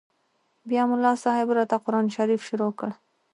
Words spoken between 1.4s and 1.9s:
راته